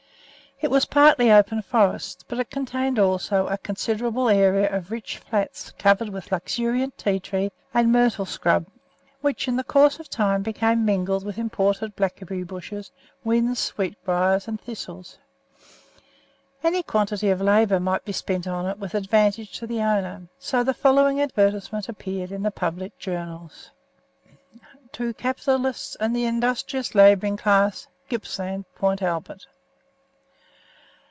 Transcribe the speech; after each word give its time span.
It 0.63 0.69
was 0.69 0.85
partly 0.85 1.31
open 1.31 1.63
forest, 1.63 2.23
but 2.27 2.37
it 2.39 2.51
contained, 2.51 2.99
also, 2.99 3.47
a 3.47 3.57
considerable 3.57 4.29
area 4.29 4.71
of 4.71 4.91
rich 4.91 5.17
flats 5.17 5.71
covered 5.79 6.09
with 6.09 6.31
luxuriant 6.31 6.99
tea 6.99 7.19
tree 7.19 7.51
and 7.73 7.91
myrtle 7.91 8.27
scrub, 8.27 8.67
which 9.21 9.47
in 9.47 9.59
course 9.63 9.99
of 9.99 10.07
time 10.07 10.43
became 10.43 10.85
mingled 10.85 11.25
with 11.25 11.39
imported 11.39 11.95
blackberry 11.95 12.43
bushes, 12.43 12.91
whins, 13.23 13.57
sweetbriar, 13.57 14.39
and 14.45 14.61
thistles. 14.61 15.17
Any 16.63 16.83
quantity 16.83 17.31
of 17.31 17.41
labour 17.41 17.79
might 17.79 18.05
be 18.05 18.11
spent 18.11 18.45
on 18.45 18.67
it 18.67 18.77
with 18.77 18.93
advantage 18.93 19.57
to 19.61 19.65
the 19.65 19.79
owner, 19.81 20.27
so 20.37 20.63
the 20.63 20.75
following 20.75 21.19
advertisement 21.19 21.89
appeared 21.89 22.31
in 22.31 22.43
the 22.43 22.51
public 22.51 22.99
journals: 22.99 23.71
TO 24.91 25.11
CAPITALISTS 25.15 25.95
AND 25.95 26.15
THE 26.15 26.25
INDUSTRIOUS 26.25 26.93
LABOURING 26.93 27.37
CLASS. 27.37 27.87
GIPPSLAND 28.09 28.65
PORT 28.75 29.01
ALBERT. 29.01 29.47